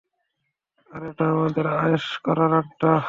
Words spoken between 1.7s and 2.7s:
আয়েশ করার